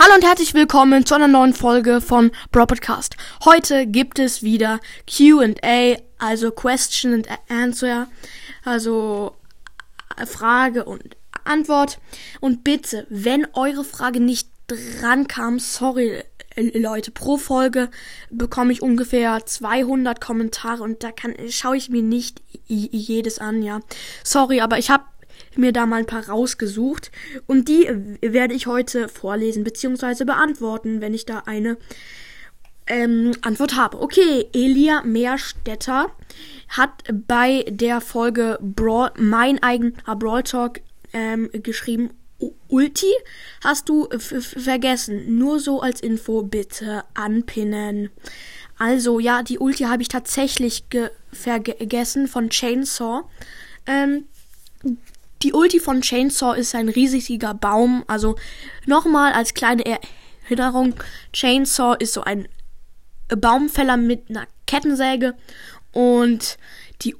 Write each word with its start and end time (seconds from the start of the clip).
Hallo 0.00 0.14
und 0.14 0.24
herzlich 0.24 0.54
willkommen 0.54 1.04
zu 1.04 1.16
einer 1.16 1.26
neuen 1.26 1.52
Folge 1.52 2.00
von 2.00 2.30
Bro 2.52 2.66
Podcast. 2.66 3.16
Heute 3.44 3.84
gibt 3.84 4.20
es 4.20 4.44
wieder 4.44 4.78
Q&A, 5.12 5.96
also 6.18 6.52
Question 6.52 7.14
and 7.14 7.28
Answer, 7.48 8.06
also 8.64 9.34
Frage 10.24 10.84
und 10.84 11.16
Antwort. 11.42 11.98
Und 12.38 12.62
bitte, 12.62 13.08
wenn 13.10 13.48
eure 13.54 13.82
Frage 13.82 14.20
nicht 14.20 14.48
dran 14.68 15.26
kam, 15.26 15.58
sorry 15.58 16.22
Leute, 16.54 17.10
pro 17.10 17.36
Folge 17.36 17.90
bekomme 18.30 18.72
ich 18.72 18.82
ungefähr 18.82 19.44
200 19.44 20.20
Kommentare 20.20 20.84
und 20.84 21.02
da 21.02 21.10
kann 21.10 21.34
schaue 21.48 21.76
ich 21.76 21.88
mir 21.90 22.02
nicht 22.02 22.40
jedes 22.68 23.40
an, 23.40 23.62
ja. 23.62 23.80
Sorry, 24.22 24.60
aber 24.60 24.78
ich 24.78 24.90
habe 24.90 25.04
mir 25.58 25.72
da 25.72 25.86
mal 25.86 25.96
ein 25.96 26.06
paar 26.06 26.28
rausgesucht 26.28 27.10
und 27.46 27.68
die 27.68 27.88
werde 28.20 28.54
ich 28.54 28.66
heute 28.66 29.08
vorlesen 29.08 29.64
bzw. 29.64 30.24
beantworten, 30.24 31.00
wenn 31.00 31.14
ich 31.14 31.26
da 31.26 31.42
eine 31.46 31.76
ähm, 32.86 33.32
Antwort 33.42 33.76
habe. 33.76 34.00
Okay, 34.00 34.46
Elia 34.52 35.02
Meerstetter 35.02 36.10
hat 36.68 37.04
bei 37.26 37.64
der 37.68 38.00
Folge 38.00 38.58
Brawl, 38.60 39.10
mein 39.16 39.62
eigener 39.62 40.16
Brawl 40.16 40.42
Talk 40.42 40.80
ähm, 41.12 41.50
geschrieben. 41.52 42.10
Ulti 42.68 43.12
hast 43.64 43.88
du 43.88 44.08
vergessen. 44.18 45.38
Nur 45.38 45.58
so 45.58 45.80
als 45.80 46.00
Info 46.00 46.44
bitte 46.44 47.02
anpinnen. 47.14 48.10
Also 48.78 49.18
ja, 49.18 49.42
die 49.42 49.58
Ulti 49.58 49.84
habe 49.84 50.02
ich 50.02 50.08
tatsächlich 50.08 50.84
vergessen 51.32 52.28
von 52.28 52.48
Chainsaw. 52.50 53.24
Ähm, 53.86 54.26
die 55.42 55.52
Ulti 55.52 55.80
von 55.80 56.00
Chainsaw 56.00 56.58
ist 56.58 56.74
ein 56.74 56.88
riesiger 56.88 57.54
Baum. 57.54 58.04
Also 58.06 58.36
nochmal 58.86 59.32
als 59.32 59.54
kleine 59.54 59.84
Erinnerung, 60.48 60.94
Chainsaw 61.32 61.96
ist 61.98 62.14
so 62.14 62.22
ein 62.22 62.48
Baumfäller 63.28 63.96
mit 63.96 64.30
einer 64.30 64.46
Kettensäge 64.66 65.34
und 65.92 66.58
die 67.02 67.14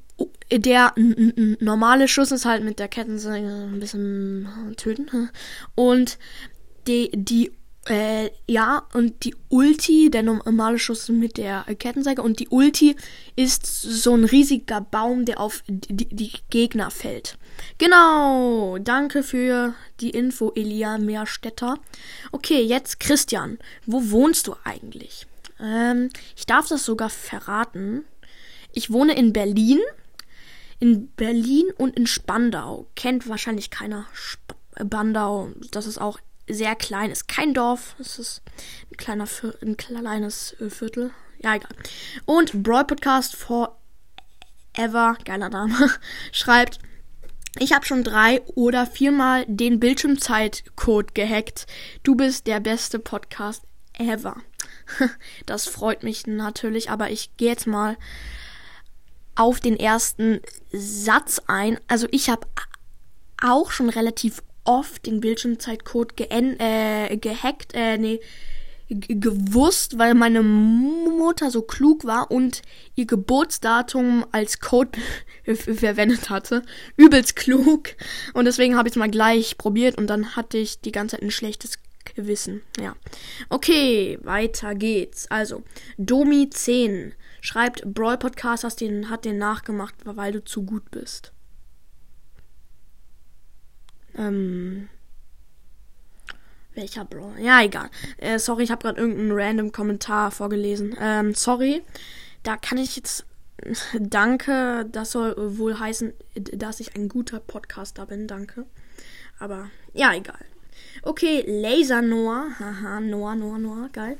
der 0.50 0.94
normale 1.60 2.08
Schuss 2.08 2.32
ist 2.32 2.46
halt 2.46 2.64
mit 2.64 2.78
der 2.78 2.88
Kettensäge 2.88 3.68
ein 3.70 3.78
bisschen 3.78 4.48
töten 4.76 5.30
und 5.74 6.18
die 6.86 7.10
die 7.14 7.52
äh, 7.88 8.30
ja, 8.46 8.86
und 8.92 9.24
die 9.24 9.34
Ulti, 9.48 10.10
der 10.10 10.22
normale 10.22 10.78
Schuss 10.78 11.08
mit 11.08 11.38
der 11.38 11.64
Kettensäge 11.78 12.22
und 12.22 12.38
die 12.38 12.48
Ulti 12.48 12.96
ist 13.36 13.66
so 13.66 14.14
ein 14.14 14.24
riesiger 14.24 14.80
Baum, 14.80 15.24
der 15.24 15.40
auf 15.40 15.62
die, 15.66 16.06
die 16.06 16.32
Gegner 16.50 16.90
fällt. 16.90 17.38
Genau, 17.78 18.78
danke 18.78 19.22
für 19.22 19.74
die 20.00 20.10
Info, 20.10 20.52
Elia 20.54 20.98
Meerstetter. 20.98 21.78
Okay, 22.32 22.62
jetzt 22.62 23.00
Christian, 23.00 23.58
wo 23.86 24.10
wohnst 24.10 24.46
du 24.46 24.54
eigentlich? 24.64 25.26
Ähm, 25.60 26.10
ich 26.36 26.46
darf 26.46 26.68
das 26.68 26.84
sogar 26.84 27.10
verraten. 27.10 28.04
Ich 28.72 28.92
wohne 28.92 29.16
in 29.16 29.32
Berlin. 29.32 29.80
In 30.78 31.08
Berlin 31.08 31.66
und 31.76 31.96
in 31.96 32.06
Spandau. 32.06 32.86
Kennt 32.94 33.28
wahrscheinlich 33.28 33.70
keiner 33.70 34.06
Spandau. 34.12 35.50
Das 35.72 35.86
ist 35.86 35.98
auch 35.98 36.20
sehr 36.48 36.74
klein, 36.74 37.10
ist 37.10 37.28
kein 37.28 37.54
Dorf, 37.54 37.94
es 37.98 38.18
ist 38.18 38.42
ein, 38.90 38.96
kleiner 38.96 39.26
ein 39.62 39.76
kleines 39.76 40.54
äh, 40.60 40.70
Viertel. 40.70 41.10
Ja, 41.42 41.54
egal. 41.54 41.70
Und 42.24 42.62
Brawl 42.62 42.84
Podcast 42.84 43.36
Forever, 43.36 45.16
geiler 45.24 45.48
Name, 45.48 45.90
schreibt, 46.32 46.78
ich 47.58 47.72
habe 47.72 47.86
schon 47.86 48.04
drei 48.04 48.42
oder 48.54 48.86
viermal 48.86 49.44
den 49.48 49.80
Bildschirmzeitcode 49.80 51.14
gehackt. 51.14 51.66
Du 52.02 52.14
bist 52.14 52.46
der 52.46 52.60
beste 52.60 52.98
Podcast 52.98 53.62
ever. 53.98 54.36
Das 55.46 55.66
freut 55.66 56.02
mich 56.02 56.26
natürlich, 56.26 56.90
aber 56.90 57.10
ich 57.10 57.36
gehe 57.36 57.50
jetzt 57.50 57.66
mal 57.66 57.96
auf 59.34 59.60
den 59.60 59.78
ersten 59.78 60.40
Satz 60.72 61.42
ein. 61.46 61.78
Also 61.88 62.08
ich 62.10 62.30
habe 62.30 62.46
auch 63.40 63.70
schon 63.70 63.88
relativ 63.88 64.42
oft 64.68 65.06
den 65.06 65.20
Bildschirmzeitcode 65.20 66.14
geen 66.14 66.60
äh, 66.60 67.16
gehackt, 67.16 67.72
äh, 67.74 67.96
nee, 67.96 68.20
gewusst, 68.90 69.98
weil 69.98 70.14
meine 70.14 70.42
Mutter 70.42 71.50
so 71.50 71.62
klug 71.62 72.04
war 72.04 72.30
und 72.30 72.62
ihr 72.94 73.06
Geburtsdatum 73.06 74.24
als 74.30 74.60
Code 74.60 74.98
verwendet 75.44 76.30
hatte. 76.30 76.62
Übelst 76.96 77.34
klug. 77.36 77.90
Und 78.34 78.44
deswegen 78.44 78.76
habe 78.76 78.88
ich 78.88 78.92
es 78.92 78.98
mal 78.98 79.10
gleich 79.10 79.58
probiert 79.58 79.98
und 79.98 80.06
dann 80.08 80.36
hatte 80.36 80.58
ich 80.58 80.80
die 80.80 80.92
ganze 80.92 81.16
Zeit 81.16 81.22
ein 81.22 81.30
schlechtes 81.30 81.78
Gewissen. 82.14 82.62
Ja. 82.80 82.94
Okay, 83.48 84.18
weiter 84.22 84.74
geht's. 84.74 85.30
Also, 85.30 85.62
Domi10 85.98 87.12
schreibt, 87.40 87.82
Brawl 87.84 88.18
Podcast 88.18 88.64
hast 88.64 88.80
den, 88.80 89.10
hat 89.10 89.24
den 89.24 89.38
nachgemacht, 89.38 89.94
weil 90.04 90.32
du 90.32 90.44
zu 90.44 90.62
gut 90.62 90.90
bist. 90.90 91.32
Ähm, 94.18 94.88
welcher 96.74 97.04
Brawler? 97.04 97.38
Ja, 97.38 97.62
egal. 97.62 97.90
Äh, 98.18 98.38
sorry, 98.38 98.64
ich 98.64 98.70
habe 98.70 98.82
gerade 98.82 99.00
irgendeinen 99.00 99.32
random 99.32 99.72
Kommentar 99.72 100.30
vorgelesen. 100.30 100.96
Ähm, 101.00 101.34
sorry. 101.34 101.82
Da 102.42 102.56
kann 102.56 102.78
ich 102.78 102.96
jetzt. 102.96 103.24
Danke, 103.98 104.86
das 104.92 105.10
soll 105.10 105.58
wohl 105.58 105.80
heißen, 105.80 106.12
dass 106.36 106.78
ich 106.78 106.94
ein 106.94 107.08
guter 107.08 107.40
Podcaster 107.40 108.06
bin. 108.06 108.28
Danke. 108.28 108.66
Aber 109.40 109.70
ja, 109.92 110.14
egal. 110.14 110.38
Okay, 111.02 111.44
Laser 111.46 112.02
Noah. 112.02 112.46
Haha, 112.58 113.00
Noah, 113.00 113.34
Noah, 113.34 113.58
Noah. 113.58 113.88
Geil. 113.92 114.16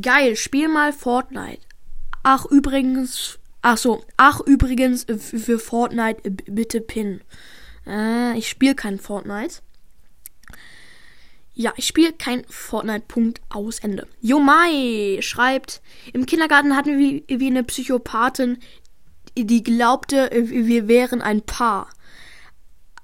Geil, 0.00 0.36
spiel 0.36 0.68
mal 0.68 0.92
Fortnite. 0.92 1.62
Ach, 2.22 2.44
übrigens. 2.46 3.38
Ach 3.62 3.78
so. 3.78 4.04
Ach, 4.18 4.40
übrigens, 4.40 5.06
für 5.18 5.58
Fortnite 5.58 6.30
bitte 6.30 6.80
Pin. 6.82 7.22
Äh, 7.86 8.38
ich 8.38 8.48
spiele 8.48 8.74
kein 8.74 8.98
Fortnite. 8.98 9.56
Ja, 11.54 11.72
ich 11.76 11.86
spiele 11.86 12.12
kein 12.12 12.44
Fortnite. 12.48 13.04
Punkt 13.08 13.40
aus 13.50 13.80
Ende. 13.80 14.06
Yomai 14.20 15.18
schreibt, 15.20 15.82
im 16.12 16.26
Kindergarten 16.26 16.76
hatten 16.76 16.98
wir, 16.98 17.22
wir 17.28 17.46
eine 17.46 17.64
Psychopathin, 17.64 18.58
die 19.36 19.62
glaubte, 19.62 20.30
wir 20.32 20.88
wären 20.88 21.20
ein 21.22 21.42
Paar. 21.42 21.88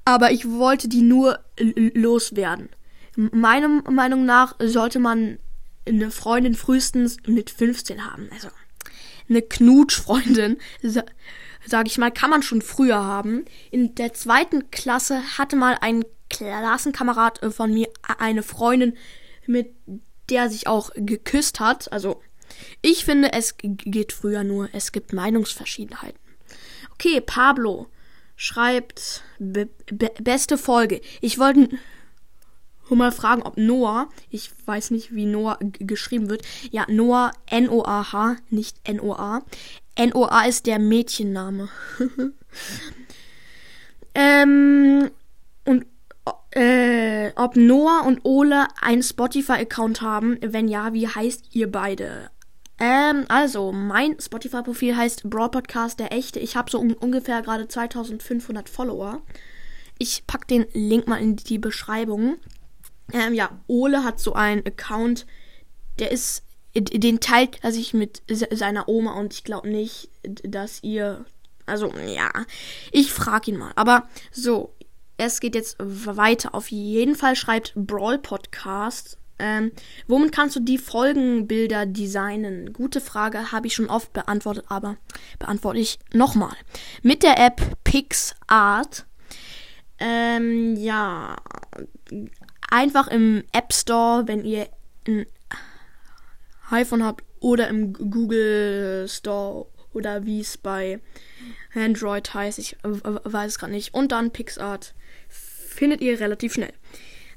Aber 0.05 0.31
ich 0.33 0.49
wollte 0.49 0.89
die 0.89 1.03
nur 1.03 1.41
loswerden. 1.59 2.71
Meiner 3.17 3.69
Meinung 3.91 4.25
nach 4.25 4.57
sollte 4.59 4.99
man 4.99 5.39
eine 5.87 6.11
Freundin 6.11 6.55
frühestens 6.55 7.19
mit 7.27 7.51
15 7.51 8.05
haben. 8.05 8.29
Also 8.33 8.49
eine 9.29 9.43
Knutschfreundin 9.43 10.59
sage 11.69 11.89
ich 11.89 11.99
mal, 11.99 12.11
kann 12.11 12.31
man 12.31 12.43
schon 12.43 12.63
früher 12.63 13.03
haben. 13.03 13.45
In 13.71 13.95
der 13.95 14.15
zweiten 14.15 14.71
Klasse 14.71 15.23
hatte 15.37 15.57
mal 15.57 15.77
ein 15.81 16.05
Klassenkamerad 16.31 17.43
äh, 17.43 17.51
von 17.51 17.73
mir 17.73 17.89
eine 18.19 18.43
Freundin, 18.43 18.97
mit 19.47 19.75
der 20.31 20.51
sich 20.51 20.67
auch 20.67 20.91
geküsst 20.95 21.61
hat. 21.61 21.91
Also 21.93 22.21
ich 22.83 23.05
finde, 23.05 23.33
es 23.33 23.57
geht 23.59 24.13
früher 24.13 24.45
nur. 24.45 24.69
Es 24.73 24.93
gibt 24.93 25.13
Meinungsverschiedenheiten. 25.13 26.19
Okay, 26.93 27.21
Pablo 27.21 27.89
schreibt 28.37 29.23
be 29.39 29.69
be 29.91 30.11
beste 30.21 30.59
Folge. 30.59 31.01
Ich 31.21 31.39
wollte 31.39 31.69
nur 32.89 32.97
mal 32.99 33.13
fragen, 33.13 33.43
ob 33.43 33.57
Noah, 33.57 34.09
ich 34.31 34.51
weiß 34.67 34.91
nicht, 34.91 35.15
wie 35.15 35.27
Noah 35.27 35.59
geschrieben 35.61 36.31
wird. 36.31 36.43
Ja, 36.71 36.87
Noah, 36.89 37.33
N-O-A-H, 37.47 38.37
nicht 38.51 38.77
N-O-A. 38.85 39.43
N-O-A 39.95 40.45
ist 40.45 40.67
der 40.67 40.79
Mädchenname. 40.79 41.69
ähm, 44.15 45.11
und 45.65 45.87
äh, 46.53 47.31
ob 47.37 47.57
Noah 47.57 48.05
und 48.07 48.25
Ole 48.25 48.69
einen 48.81 49.03
Spotify-Account 49.03 50.03
haben. 50.03 50.39
Wenn 50.41 50.69
ja, 50.69 50.93
wie 50.93 51.09
heißt 51.09 51.55
ihr 51.55 51.71
beide? 51.71 52.31
Ähm, 52.81 53.25
also, 53.29 53.73
mein 53.73 54.19
Spotify-Profil 54.21 54.97
heißt 54.97 55.29
Broad 55.29 55.53
Podcast, 55.53 55.99
der 55.99 56.13
echte. 56.13 56.39
Ich 56.39 56.57
habe 56.57 56.71
so 56.71 56.79
un 56.79 56.95
ungefähr 56.95 57.43
gerade 57.43 57.67
2500 57.67 58.69
Follower. 58.69 59.21
Ich 59.99 60.25
pack 60.27 60.47
den 60.47 60.67
Link 60.73 61.09
mal 61.09 61.21
in 61.21 61.37
die 61.37 61.59
Beschreibung. 61.59 62.37
Ähm, 63.13 63.35
ja, 63.35 63.51
Ole 63.67 64.05
hat 64.05 64.21
so 64.21 64.35
einen 64.35 64.67
Account, 64.67 65.27
der 65.99 66.11
ist 66.11 66.43
den 66.75 67.21
teilt 67.21 67.59
er 67.63 67.73
sich 67.73 67.95
mit 67.95 68.23
seiner 68.29 68.89
Oma 68.89 69.13
und 69.13 69.35
ich 69.35 69.45
glaube 69.45 69.69
nicht, 69.69 70.11
dass 70.23 70.83
ihr. 70.83 71.25
Also, 71.67 71.93
ja. 72.07 72.31
Ich 72.93 73.13
frage 73.13 73.51
ihn 73.51 73.59
mal. 73.59 73.73
Aber 73.75 74.09
so, 74.31 74.75
es 75.17 75.41
geht 75.41 75.55
jetzt 75.55 75.77
weiter. 75.79 76.55
Auf 76.55 76.71
jeden 76.71 77.15
Fall 77.15 77.37
schreibt 77.37 77.73
Brawl 77.75 78.19
Podcast. 78.19 79.19
Ähm, 79.41 79.71
womit 80.09 80.33
kannst 80.33 80.57
du 80.57 80.61
die 80.61 80.79
Folgenbilder 80.79 81.87
designen? 81.87 82.73
Gute 82.73 83.01
Frage, 83.01 83.53
habe 83.53 83.67
ich 83.67 83.75
schon 83.75 83.91
oft 83.91 84.13
beantwortet, 84.13 84.65
aber 84.69 84.97
beantworte 85.39 85.79
ich 85.79 85.99
nochmal. 86.13 86.57
Mit 87.03 87.23
der 87.23 87.39
App 87.39 87.61
PixArt. 87.85 89.07
Ähm, 90.01 90.77
ja. 90.77 91.37
Einfach 92.71 93.09
im 93.09 93.45
App 93.53 93.73
Store, 93.73 94.27
wenn 94.27 94.45
ihr 94.45 94.69
ein 95.07 95.27
iPhone 96.71 97.05
habt 97.05 97.25
oder 97.41 97.69
im 97.69 97.93
Google 97.93 99.07
Store 99.09 99.67
oder 99.93 100.27
wie 100.27 100.41
es 100.41 100.59
bei 100.59 101.01
Android 101.75 102.33
heißt, 102.33 102.59
ich 102.59 102.77
weiß 102.83 103.53
es 103.53 103.59
gerade 103.59 103.73
nicht. 103.73 103.95
Und 103.95 104.13
dann 104.13 104.33
PixArt 104.33 104.95
findet 105.29 106.01
ihr 106.01 106.21
relativ 106.21 106.55
schnell. 106.55 106.73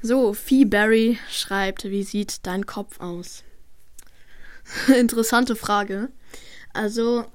So, 0.01 0.33
Fee 0.33 0.65
Barry 0.65 1.19
schreibt, 1.29 1.85
wie 1.85 2.03
sieht 2.03 2.45
dein 2.45 2.65
Kopf 2.65 2.99
aus? 2.99 3.43
Interessante 4.87 5.55
Frage. 5.55 6.09
Also, 6.73 7.25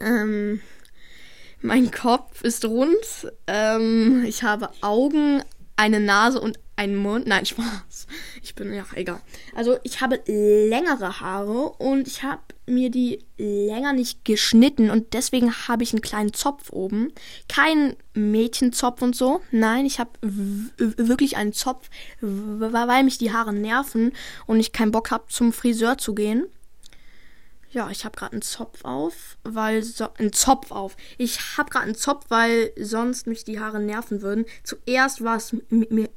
ähm, 0.00 0.60
mein 1.60 1.90
Kopf 1.90 2.42
ist 2.42 2.64
rund. 2.64 3.32
Ähm, 3.46 4.24
ich 4.26 4.42
habe 4.42 4.70
Augen, 4.82 5.42
eine 5.76 6.00
Nase 6.00 6.40
und 6.40 6.58
einen 6.78 6.96
Mund. 6.96 7.26
Nein, 7.26 7.44
Spaß. 7.46 8.06
Ich 8.42 8.54
bin, 8.54 8.72
ja, 8.72 8.84
egal. 8.94 9.20
Also, 9.54 9.78
ich 9.82 10.00
habe 10.00 10.20
längere 10.26 11.20
Haare 11.20 11.70
und 11.78 12.06
ich 12.06 12.22
habe 12.22 12.42
mir 12.66 12.90
die 12.90 13.24
länger 13.38 13.92
nicht 13.92 14.24
geschnitten 14.24 14.90
und 14.90 15.14
deswegen 15.14 15.52
habe 15.68 15.82
ich 15.82 15.92
einen 15.92 16.02
kleinen 16.02 16.34
Zopf 16.34 16.70
oben. 16.70 17.12
Kein 17.48 17.96
Mädchenzopf 18.14 19.00
und 19.02 19.16
so. 19.16 19.40
Nein, 19.50 19.86
ich 19.86 19.98
habe 19.98 20.10
wirklich 20.20 21.36
einen 21.36 21.52
Zopf, 21.52 21.88
weil 22.20 23.04
mich 23.04 23.18
die 23.18 23.32
Haare 23.32 23.52
nerven 23.52 24.12
und 24.46 24.60
ich 24.60 24.72
keinen 24.72 24.92
Bock 24.92 25.10
habe, 25.10 25.24
zum 25.28 25.52
Friseur 25.52 25.98
zu 25.98 26.14
gehen. 26.14 26.46
Ja, 27.70 27.90
ich 27.90 28.04
habe 28.04 28.16
gerade 28.16 28.32
einen 28.32 28.42
Zopf 28.42 28.84
auf, 28.84 29.36
weil 29.44 29.82
so 29.82 30.08
einen 30.14 30.32
Zopf 30.32 30.70
auf. 30.70 30.96
Ich 31.18 31.58
habe 31.58 31.70
gerade 31.70 31.84
einen 31.86 31.94
Zopf, 31.94 32.26
weil 32.28 32.72
sonst 32.78 33.26
mich 33.26 33.44
die 33.44 33.60
Haare 33.60 33.78
nerven 33.80 34.22
würden. 34.22 34.46
Zuerst 34.64 35.22
war 35.22 35.36
es 35.36 35.52
mir 35.52 36.08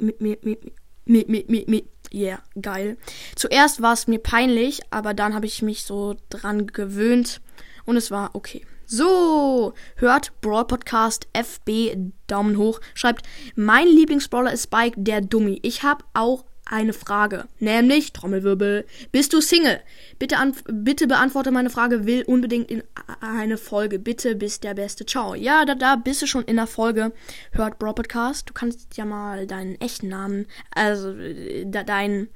yeah, 2.13 2.39
geil. 2.61 2.97
Zuerst 3.35 3.81
war 3.81 3.93
es 3.93 4.07
mir 4.07 4.19
peinlich, 4.19 4.81
aber 4.91 5.13
dann 5.13 5.33
habe 5.33 5.45
ich 5.45 5.61
mich 5.61 5.83
so 5.83 6.15
dran 6.29 6.67
gewöhnt 6.67 7.41
und 7.85 7.97
es 7.97 8.11
war 8.11 8.31
okay. 8.33 8.65
So, 8.85 9.73
hört 9.95 10.33
Brawl 10.41 10.65
Podcast 10.65 11.27
FB 11.31 11.95
Daumen 12.27 12.57
hoch. 12.57 12.81
Schreibt, 12.93 13.25
mein 13.55 13.87
Lieblingsbrawler 13.87 14.51
ist 14.51 14.63
Spike, 14.63 14.99
der 14.99 15.21
Dummy. 15.21 15.59
Ich 15.63 15.83
habe 15.83 16.03
auch 16.13 16.43
eine 16.71 16.93
Frage, 16.93 17.45
nämlich 17.59 18.13
Trommelwirbel. 18.13 18.85
Bist 19.11 19.33
du 19.33 19.41
Single? 19.41 19.81
Bitte, 20.19 20.37
bitte 20.71 21.05
beantworte 21.05 21.51
meine 21.51 21.69
Frage, 21.69 22.05
will 22.05 22.23
unbedingt 22.23 22.71
in 22.71 22.81
eine 23.19 23.57
Folge. 23.57 23.99
Bitte 23.99 24.35
bist 24.35 24.63
der 24.63 24.73
Beste. 24.73 25.05
Ciao. 25.05 25.35
Ja, 25.35 25.65
da, 25.65 25.75
da 25.75 25.97
bist 25.97 26.21
du 26.21 26.27
schon 26.27 26.45
in 26.45 26.55
der 26.55 26.67
Folge. 26.67 27.11
Hört 27.51 27.77
Bro 27.77 27.93
Podcast. 27.93 28.49
Du 28.49 28.53
kannst 28.53 28.95
ja 28.95 29.05
mal 29.05 29.47
deinen 29.47 29.79
echten 29.81 30.07
Namen, 30.07 30.47
also 30.73 31.13
de, 31.13 31.65
deinen 31.83 32.29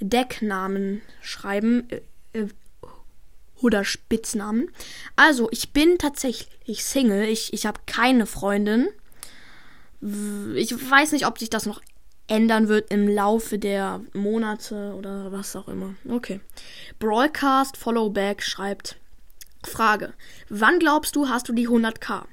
Decknamen 0.00 1.00
schreiben. 1.22 1.88
Äh, 1.90 2.00
äh, 2.38 2.48
oder 3.62 3.84
Spitznamen. 3.84 4.68
Also, 5.16 5.48
ich 5.50 5.72
bin 5.72 5.96
tatsächlich 5.96 6.84
Single. 6.84 7.24
Ich, 7.24 7.54
ich 7.54 7.64
habe 7.64 7.80
keine 7.86 8.26
Freundin. 8.26 8.88
Ich 10.54 10.72
weiß 10.90 11.12
nicht, 11.12 11.26
ob 11.26 11.38
sich 11.38 11.48
das 11.48 11.64
noch 11.64 11.80
ändern 12.26 12.68
wird 12.68 12.90
im 12.90 13.08
Laufe 13.08 13.58
der 13.58 14.00
Monate 14.14 14.94
oder 14.96 15.30
was 15.32 15.56
auch 15.56 15.68
immer. 15.68 15.94
Okay. 16.08 16.40
Broadcast 16.98 17.76
Followback 17.76 18.42
schreibt 18.42 18.96
Frage. 19.64 20.14
Wann 20.48 20.78
glaubst 20.78 21.16
du, 21.16 21.28
hast 21.28 21.48
du 21.48 21.52
die 21.52 21.68
100k? 21.68 22.24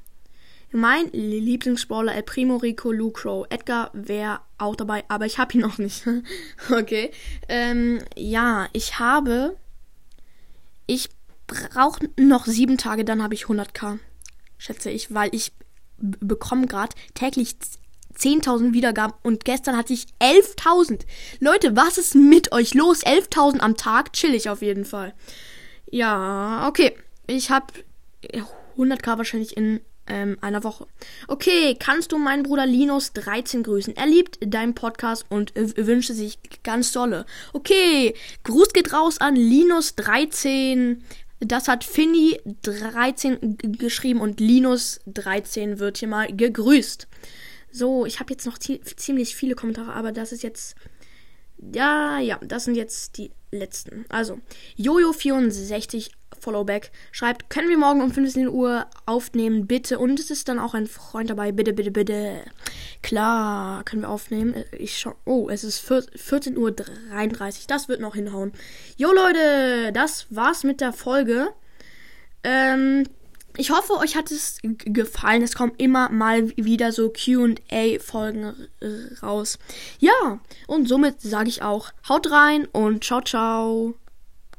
Mein 0.74 1.12
Lieblingsbrawler 1.12 2.16
El 2.16 2.24
Primo 2.24 2.58
Rico 2.58 2.92
Lucro. 2.92 3.46
Edgar 3.50 3.90
wäre 3.94 4.40
auch 4.58 4.76
dabei, 4.76 5.04
aber 5.10 5.26
ich 5.26 5.38
habe 5.38 5.54
ihn 5.54 5.60
noch 5.60 5.78
nicht. 5.78 6.08
okay. 6.72 7.12
Ähm, 7.50 8.00
ja, 8.16 8.70
ich 8.72 9.00
habe. 9.00 9.58
Ich 10.88 11.10
brauche 11.48 12.10
noch 12.18 12.46
sieben 12.46 12.78
Tage, 12.78 13.04
dann 13.04 13.22
habe 13.22 13.34
ich 13.34 13.46
100k. 13.46 14.00
Schätze 14.58 14.90
ich, 14.90 15.14
weil 15.14 15.30
ich 15.34 15.52
bekomme 15.98 16.68
gerade 16.68 16.96
täglich 17.14 17.58
10.000 18.18 18.74
Wiedergaben 18.74 19.16
und 19.24 19.46
gestern 19.46 19.78
hatte 19.78 19.94
ich 19.94 20.08
11.000. 20.20 21.02
Leute, 21.40 21.76
was 21.76 21.98
ist 21.98 22.16
mit 22.16 22.52
euch 22.52 22.74
los? 22.74 23.04
11.000 23.04 23.60
am 23.60 23.78
Tag? 23.78 24.14
Chillig 24.14 24.50
auf 24.50 24.62
jeden 24.62 24.86
Fall. 24.86 25.14
Ja, 25.90 26.68
okay. 26.68 26.96
Ich 27.28 27.50
habe 27.50 27.68
100k 28.78 29.18
wahrscheinlich 29.18 29.56
in 29.56 29.82
ähm, 30.08 30.38
einer 30.42 30.64
Woche. 30.64 30.88
Okay, 31.28 31.76
kannst 31.80 32.12
du 32.12 32.18
meinen 32.18 32.44
Bruder 32.44 32.66
Linus 32.66 33.14
13 33.14 33.64
grüßen? 33.64 33.96
Er 33.96 34.08
liebt 34.08 34.40
deinen 34.42 34.74
Podcast 34.74 35.26
und 35.30 35.54
wünscht 35.56 36.12
sich 36.12 36.38
ganz 36.64 36.92
dolle. 36.92 37.26
Okay, 37.54 38.14
Gruß 38.44 38.74
geht 38.74 38.94
raus 38.94 39.20
an 39.20 39.36
Linus 39.36 39.96
13. 39.96 41.04
Das 41.40 41.68
hat 41.68 41.84
Finny 41.84 42.40
13 42.62 43.58
geschrieben 43.78 44.22
und 44.22 44.40
Linus 44.40 45.00
13 45.08 45.80
wird 45.80 45.98
hier 45.98 46.08
mal 46.08 46.28
gegrüßt. 46.28 47.08
So, 47.72 48.06
ich 48.06 48.20
habe 48.20 48.34
jetzt 48.34 48.46
noch 48.46 48.58
ziemlich 48.58 49.36
viele 49.36 49.56
Kommentare, 49.56 49.94
aber 49.94 50.12
das 50.12 50.32
ist 50.32 50.44
jetzt. 50.44 50.76
Ja, 51.74 52.20
ja, 52.20 52.40
das 52.44 52.66
sind 52.66 52.76
jetzt 52.76 53.18
die 53.18 53.32
letzten. 53.52 54.06
Also, 54.10 54.40
Jojo64 54.78 56.10
Followback 56.40 56.92
schreibt, 57.12 57.50
können 57.50 57.70
wir 57.70 57.78
morgen 57.78 58.02
um 58.02 58.12
15 58.12 58.48
Uhr 58.48 58.88
aufnehmen, 59.06 59.68
bitte? 59.68 60.00
Und 60.00 60.20
es 60.20 60.32
ist 60.32 60.48
dann 60.48 60.60
auch 60.60 60.74
ein 60.74 60.88
Freund 60.88 61.30
dabei, 61.30 61.52
bitte, 61.52 61.74
bitte, 61.74 61.92
bitte. 61.92 62.42
Klar, 63.04 63.84
können 63.84 64.04
wir 64.04 64.10
aufnehmen. 64.10 64.56
Ich 64.78 64.98
schau. 64.98 65.16
Oh, 65.26 65.50
es 65.50 65.64
ist 65.64 65.90
14.33 65.90 66.58
Uhr. 66.58 67.52
Das 67.68 67.88
wird 67.90 68.02
noch 68.02 68.16
hinhauen. 68.16 68.54
Jo, 68.98 69.12
Leute, 69.12 69.92
das 69.94 70.28
war's 70.30 70.64
mit 70.64 70.82
der 70.82 70.94
Folge. 70.94 71.50
Ähm. 72.44 73.04
Ich 73.58 73.72
hoffe, 73.72 73.94
euch 73.98 74.16
hat 74.16 74.32
es 74.32 74.58
gefallen. 74.62 75.42
Es 75.42 75.56
kommen 75.56 75.74
immer 75.78 76.10
mal 76.10 76.50
wieder 76.58 76.92
so 76.92 77.10
QA-Folgen 77.10 78.68
raus. 79.22 79.60
Ja, 80.00 80.40
und 80.68 80.88
somit 80.88 81.22
sage 81.22 81.50
ich 81.50 81.62
auch, 81.62 81.92
haut 82.08 82.32
rein 82.32 82.68
und 82.72 83.04
ciao, 83.04 83.22
ciao. 83.22 83.96